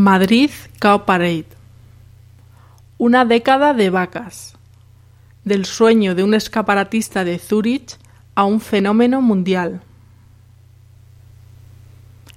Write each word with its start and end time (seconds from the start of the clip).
Madrid 0.00 0.52
Cow 0.78 1.04
Parade. 1.04 1.48
Una 2.98 3.24
década 3.24 3.74
de 3.74 3.90
vacas. 3.90 4.54
Del 5.42 5.64
sueño 5.64 6.14
de 6.14 6.22
un 6.22 6.34
escaparatista 6.34 7.24
de 7.24 7.40
Zúrich 7.40 7.96
a 8.36 8.44
un 8.44 8.60
fenómeno 8.60 9.20
mundial. 9.20 9.80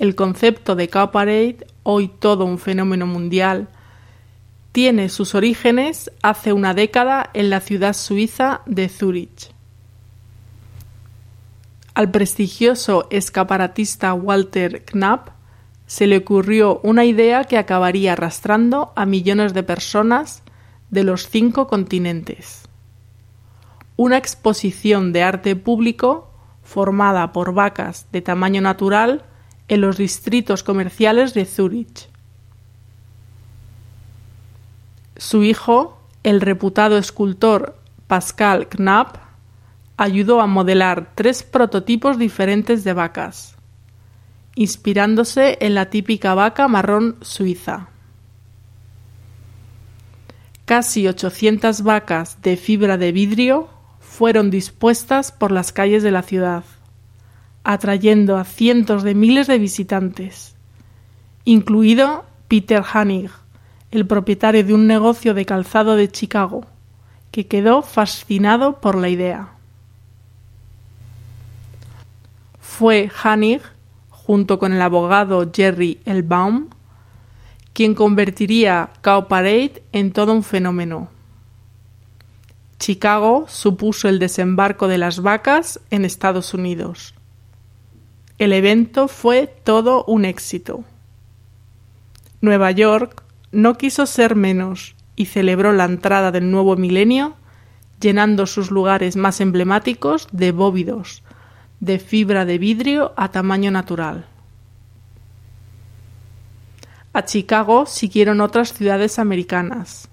El 0.00 0.16
concepto 0.16 0.74
de 0.74 0.88
Cow 0.88 1.12
Parade, 1.12 1.58
hoy 1.84 2.08
todo 2.08 2.44
un 2.44 2.58
fenómeno 2.58 3.06
mundial, 3.06 3.68
tiene 4.72 5.08
sus 5.08 5.36
orígenes 5.36 6.10
hace 6.22 6.52
una 6.52 6.74
década 6.74 7.30
en 7.34 7.50
la 7.50 7.60
ciudad 7.60 7.92
suiza 7.92 8.62
de 8.66 8.88
Zúrich. 8.88 9.52
Al 11.94 12.10
prestigioso 12.10 13.06
escaparatista 13.10 14.12
Walter 14.12 14.84
Knapp 14.84 15.33
se 15.86 16.06
le 16.06 16.18
ocurrió 16.18 16.80
una 16.82 17.04
idea 17.04 17.44
que 17.44 17.58
acabaría 17.58 18.12
arrastrando 18.12 18.92
a 18.96 19.06
millones 19.06 19.52
de 19.54 19.62
personas 19.62 20.42
de 20.90 21.04
los 21.04 21.28
cinco 21.28 21.66
continentes. 21.66 22.62
Una 23.96 24.16
exposición 24.16 25.12
de 25.12 25.22
arte 25.22 25.56
público 25.56 26.30
formada 26.62 27.32
por 27.32 27.52
vacas 27.52 28.06
de 28.12 28.22
tamaño 28.22 28.60
natural 28.60 29.24
en 29.68 29.80
los 29.80 29.98
distritos 29.98 30.62
comerciales 30.62 31.34
de 31.34 31.44
Zúrich. 31.44 32.08
Su 35.16 35.44
hijo, 35.44 35.98
el 36.22 36.40
reputado 36.40 36.98
escultor 36.98 37.76
Pascal 38.06 38.68
Knapp, 38.68 39.16
ayudó 39.96 40.40
a 40.40 40.46
modelar 40.46 41.12
tres 41.14 41.42
prototipos 41.42 42.18
diferentes 42.18 42.82
de 42.82 42.94
vacas 42.94 43.54
inspirándose 44.54 45.58
en 45.60 45.74
la 45.74 45.90
típica 45.90 46.34
vaca 46.34 46.68
marrón 46.68 47.16
suiza. 47.20 47.88
Casi 50.64 51.06
800 51.06 51.82
vacas 51.82 52.40
de 52.42 52.56
fibra 52.56 52.96
de 52.96 53.12
vidrio 53.12 53.68
fueron 54.00 54.50
dispuestas 54.50 55.32
por 55.32 55.50
las 55.50 55.72
calles 55.72 56.02
de 56.02 56.10
la 56.10 56.22
ciudad, 56.22 56.64
atrayendo 57.64 58.36
a 58.36 58.44
cientos 58.44 59.02
de 59.02 59.14
miles 59.14 59.46
de 59.46 59.58
visitantes, 59.58 60.54
incluido 61.44 62.24
Peter 62.48 62.82
Hanig, 62.92 63.30
el 63.90 64.06
propietario 64.06 64.64
de 64.64 64.72
un 64.72 64.86
negocio 64.86 65.34
de 65.34 65.44
calzado 65.44 65.96
de 65.96 66.08
Chicago, 66.08 66.64
que 67.30 67.46
quedó 67.46 67.82
fascinado 67.82 68.80
por 68.80 68.96
la 68.96 69.08
idea. 69.08 69.48
Fue 72.60 73.10
Hanig 73.22 73.60
junto 74.26 74.58
con 74.58 74.72
el 74.72 74.80
abogado 74.80 75.50
Jerry 75.54 76.00
Elbaum, 76.06 76.68
quien 77.72 77.94
convertiría 77.94 78.90
Cow 79.02 79.28
Parade 79.28 79.82
en 79.92 80.12
todo 80.12 80.32
un 80.32 80.42
fenómeno. 80.42 81.08
Chicago 82.78 83.46
supuso 83.48 84.08
el 84.08 84.18
desembarco 84.18 84.88
de 84.88 84.98
las 84.98 85.20
vacas 85.20 85.80
en 85.90 86.04
Estados 86.04 86.54
Unidos. 86.54 87.14
El 88.38 88.52
evento 88.52 89.08
fue 89.08 89.46
todo 89.46 90.04
un 90.04 90.24
éxito. 90.24 90.84
Nueva 92.40 92.70
York 92.70 93.22
no 93.52 93.76
quiso 93.78 94.06
ser 94.06 94.36
menos 94.36 94.96
y 95.16 95.26
celebró 95.26 95.72
la 95.72 95.84
entrada 95.84 96.32
del 96.32 96.50
nuevo 96.50 96.76
milenio 96.76 97.36
llenando 98.00 98.46
sus 98.46 98.70
lugares 98.70 99.16
más 99.16 99.40
emblemáticos 99.40 100.28
de 100.32 100.52
bóvidos, 100.52 101.22
de 101.80 101.98
fibra 101.98 102.44
de 102.44 102.58
vidrio 102.58 103.12
a 103.16 103.30
tamaño 103.30 103.70
natural. 103.70 104.26
A 107.12 107.24
Chicago 107.24 107.86
siguieron 107.86 108.40
otras 108.40 108.72
ciudades 108.72 109.18
americanas 109.18 110.08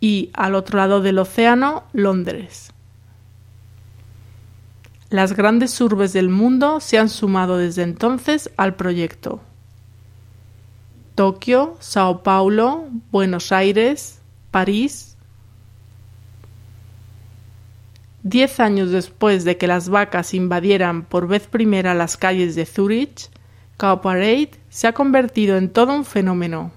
y, 0.00 0.30
al 0.34 0.54
otro 0.54 0.78
lado 0.78 1.00
del 1.00 1.18
océano, 1.18 1.84
Londres. 1.92 2.72
Las 5.10 5.34
grandes 5.34 5.80
urbes 5.80 6.12
del 6.12 6.28
mundo 6.28 6.80
se 6.80 6.98
han 6.98 7.08
sumado 7.08 7.56
desde 7.56 7.82
entonces 7.82 8.50
al 8.56 8.76
proyecto. 8.76 9.40
Tokio, 11.14 11.76
Sao 11.80 12.22
Paulo, 12.22 12.84
Buenos 13.10 13.50
Aires, 13.50 14.20
París, 14.52 15.16
Diez 18.28 18.60
años 18.60 18.90
después 18.90 19.44
de 19.44 19.56
que 19.56 19.66
las 19.66 19.88
vacas 19.88 20.34
invadieran 20.34 21.02
por 21.02 21.28
vez 21.28 21.46
primera 21.46 21.94
las 21.94 22.18
calles 22.18 22.54
de 22.54 22.66
Zurich, 22.66 23.30
Cow 23.78 24.02
Parade 24.02 24.50
se 24.68 24.86
ha 24.86 24.92
convertido 24.92 25.56
en 25.56 25.70
todo 25.70 25.94
un 25.94 26.04
fenómeno. 26.04 26.70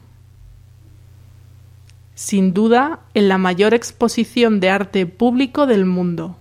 Sin 2.15 2.53
duda, 2.53 3.01
en 3.13 3.27
la 3.27 3.37
mayor 3.37 3.73
exposición 3.73 4.61
de 4.61 4.69
arte 4.69 5.05
público 5.05 5.67
del 5.67 5.85
mundo. 5.85 6.37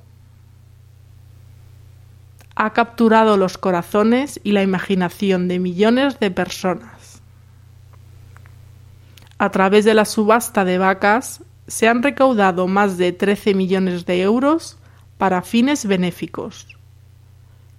Ha 2.54 2.72
capturado 2.72 3.36
los 3.36 3.58
corazones 3.58 4.38
y 4.44 4.52
la 4.52 4.62
imaginación 4.62 5.48
de 5.48 5.58
millones 5.58 6.20
de 6.20 6.30
personas. 6.30 7.20
A 9.38 9.50
través 9.50 9.84
de 9.84 9.94
la 9.94 10.04
subasta 10.04 10.64
de 10.64 10.78
vacas 10.78 11.42
se 11.66 11.88
han 11.88 12.00
recaudado 12.04 12.68
más 12.68 12.96
de 12.96 13.10
13 13.10 13.54
millones 13.54 14.06
de 14.06 14.22
euros 14.22 14.76
para 15.20 15.42
fines 15.42 15.84
benéficos. 15.84 16.66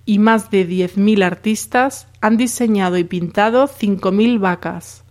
Y 0.06 0.20
más 0.20 0.52
de 0.52 0.70
10.000 0.70 1.26
artistas 1.26 2.08
han 2.22 2.38
diseñado 2.38 3.00
y 3.00 3.04
pintado 3.04 3.68
5.000 3.68 4.40
vacas 4.40 5.04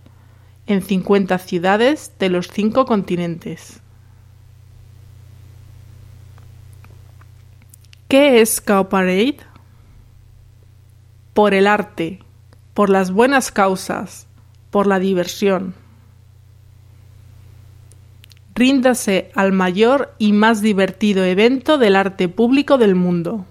en 0.68 0.80
50 0.80 1.36
ciudades 1.38 2.12
de 2.20 2.28
los 2.28 2.46
cinco 2.46 2.84
continentes. 2.84 3.80
¿Qué 8.06 8.40
es 8.40 8.60
Cow 8.60 8.88
Parade? 8.88 9.38
Por 11.34 11.52
el 11.52 11.66
arte, 11.66 12.20
por 12.74 12.90
las 12.90 13.10
buenas 13.10 13.50
causas, 13.50 14.28
por 14.70 14.86
la 14.86 15.00
diversión 15.00 15.74
ríndase 18.60 19.30
al 19.34 19.52
mayor 19.52 20.14
y 20.18 20.34
más 20.34 20.60
divertido 20.60 21.24
evento 21.24 21.78
del 21.78 21.96
arte 21.96 22.28
público 22.28 22.76
del 22.76 22.94
mundo. 22.94 23.46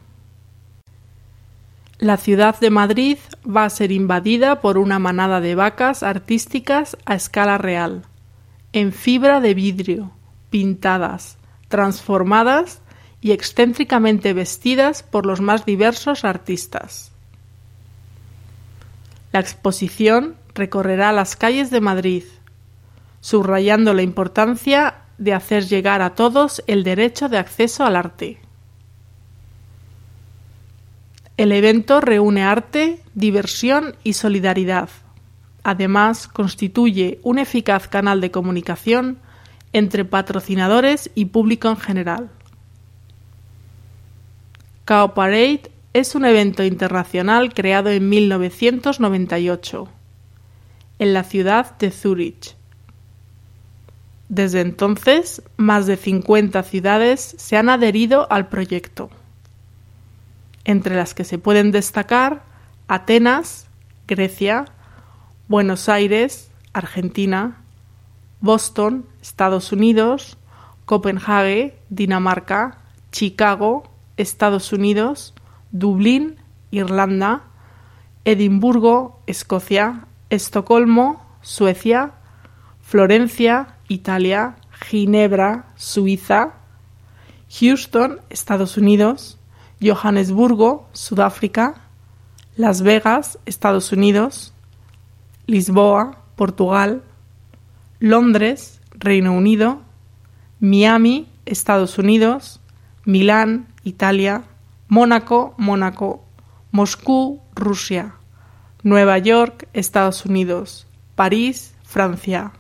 La 1.98 2.18
ciudad 2.18 2.60
de 2.60 2.70
Madrid 2.70 3.18
va 3.44 3.66
a 3.66 3.72
ser 3.72 3.92
invadida 3.92 4.62
por 4.62 4.78
una 4.78 5.00
manada 5.00 5.42
de 5.42 5.56
vacas 5.56 6.04
artísticas 6.04 6.96
a 7.06 7.16
escala 7.16 7.58
real, 7.58 8.04
en 8.72 8.94
fibra 8.94 9.42
de 9.42 9.56
vidrio, 9.56 10.12
pintadas, 10.52 11.40
transformadas 11.70 12.84
y 13.20 13.32
excéntricamente 13.32 14.34
vestidas 14.34 15.02
por 15.02 15.26
los 15.26 15.42
más 15.42 15.66
diversos 15.66 16.24
artistas. 16.24 17.12
La 19.32 19.40
exposición 19.40 20.36
recorrerá 20.54 21.12
las 21.14 21.36
calles 21.36 21.72
de 21.72 21.82
Madrid, 21.82 22.26
subrayando 23.22 23.94
la 23.94 24.02
importancia 24.02 24.99
de 25.20 25.34
hacer 25.34 25.68
llegar 25.68 26.02
a 26.02 26.16
todos 26.16 26.64
el 26.66 26.84
derecho 26.84 27.30
de 27.30 27.38
acceso 27.38 27.86
al 27.86 27.96
arte. 27.96 28.40
El 31.38 31.52
evento 31.52 32.02
reúne 32.02 32.44
arte, 32.44 33.02
diversión 33.14 33.96
y 34.04 34.14
solidaridad. 34.14 34.90
Además, 35.64 36.28
constituye 36.28 37.20
un 37.22 37.38
eficaz 37.38 37.88
canal 37.88 38.22
de 38.22 38.32
comunicación 38.32 39.20
entre 39.72 40.06
patrocinadores 40.06 41.12
y 41.16 41.26
público 41.26 41.70
en 41.70 41.78
general. 41.78 42.30
Cow 44.86 45.14
Parade 45.14 45.72
es 45.94 46.16
un 46.16 46.26
evento 46.26 46.64
internacional 46.64 47.54
creado 47.54 47.90
en 47.90 48.10
1998 48.10 49.90
en 50.98 51.14
la 51.14 51.24
ciudad 51.24 51.78
de 51.78 51.92
Zúrich 51.92 52.59
desde 54.30 54.62
entonces, 54.62 55.42
más 55.58 55.88
de 55.88 55.98
50 55.98 56.62
ciudades 56.62 57.36
se 57.38 57.58
han 57.58 57.68
adherido 57.68 58.32
al 58.32 58.48
proyecto, 58.48 59.10
entre 60.66 60.96
las 60.96 61.16
que 61.16 61.24
se 61.24 61.40
pueden 61.40 61.72
destacar 61.72 62.44
Atenas, 62.88 63.68
Grecia, 64.08 64.66
Buenos 65.48 65.90
Aires, 65.90 66.52
Argentina, 66.74 67.64
Boston, 68.40 69.08
Estados 69.20 69.72
Unidos, 69.72 70.38
Copenhague, 70.86 71.80
Dinamarca, 71.90 72.78
Chicago, 73.12 73.90
Estados 74.16 74.72
Unidos, 74.72 75.34
Dublín, 75.72 76.38
Irlanda, 76.70 77.44
Edimburgo, 78.26 79.22
Escocia, 79.26 80.06
Estocolmo, 80.30 81.26
Suecia, 81.42 82.12
Florencia, 82.82 83.79
Italia, 83.90 84.56
Ginebra, 84.72 85.66
Suiza, 85.76 86.54
Houston, 87.60 88.22
Estados 88.30 88.78
Unidos, 88.78 89.38
Johannesburgo, 89.82 90.88
Sudáfrica, 90.94 91.76
Las 92.56 92.82
Vegas, 92.82 93.40
Estados 93.46 93.92
Unidos, 93.92 94.54
Lisboa, 95.48 96.22
Portugal, 96.36 97.04
Londres, 98.00 98.80
Reino 98.92 99.34
Unido, 99.34 99.82
Miami, 100.60 101.28
Estados 101.46 101.98
Unidos, 101.98 102.62
Milán, 103.06 103.68
Italia, 103.84 104.44
Mónaco, 104.88 105.56
Mónaco, 105.58 106.24
Moscú, 106.72 107.42
Rusia, 107.56 108.16
Nueva 108.84 109.18
York, 109.18 109.68
Estados 109.74 110.26
Unidos, 110.26 110.88
París, 111.16 111.74
Francia, 111.84 112.52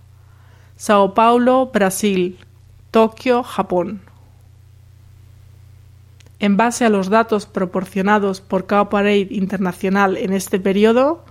Sao 0.80 1.14
Paulo, 1.14 1.72
Brasil, 1.74 2.40
Tokio, 2.90 3.44
Japón. 3.44 4.00
En 6.40 6.56
base 6.56 6.86
a 6.86 6.90
los 6.90 7.10
datos 7.10 7.46
proporcionados 7.46 8.40
por 8.40 8.66
Parade 8.66 9.28
Internacional 9.30 10.16
en 10.16 10.31
este 10.31 10.58
periodo, 10.58 11.26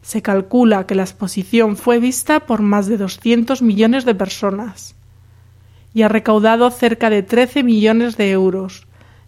se 0.00 0.22
calcula 0.22 0.86
que 0.86 0.94
la 0.94 1.02
exposición 1.02 1.76
fue 1.76 1.98
vista 1.98 2.46
por 2.46 2.62
más 2.62 2.86
de 2.86 2.96
200 2.96 3.60
millones 3.60 4.06
de 4.06 4.14
personas 4.14 4.94
y 5.92 6.00
ha 6.00 6.08
recaudado 6.08 6.70
cerca 6.70 7.10
de 7.10 7.22
13 7.22 7.64
millones 7.64 8.16
de 8.16 8.30
euros 8.30 8.86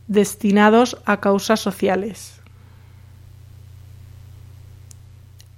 destinados 0.08 0.96
a 1.04 1.20
causas 1.20 1.60
sociales. 1.60 2.40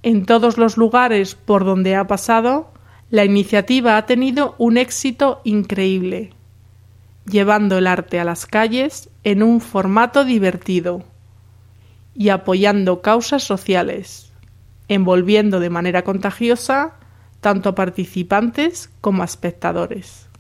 En 0.02 0.26
todos 0.26 0.58
los 0.58 0.76
lugares 0.76 1.36
por 1.36 1.64
donde 1.64 1.94
ha 1.94 2.08
pasado, 2.08 2.71
la 3.12 3.26
iniciativa 3.26 3.98
ha 3.98 4.06
tenido 4.06 4.54
un 4.56 4.78
éxito 4.78 5.42
increíble, 5.44 6.30
llevando 7.26 7.76
el 7.76 7.86
arte 7.86 8.18
a 8.18 8.24
las 8.24 8.46
calles 8.46 9.10
en 9.22 9.42
un 9.42 9.60
formato 9.60 10.24
divertido 10.24 11.04
y 12.14 12.30
apoyando 12.30 13.02
causas 13.02 13.42
sociales, 13.42 14.32
envolviendo 14.88 15.60
de 15.60 15.68
manera 15.68 16.04
contagiosa 16.04 16.94
tanto 17.42 17.68
a 17.68 17.74
participantes 17.74 18.88
como 19.02 19.20
a 19.20 19.26
espectadores. 19.26 20.30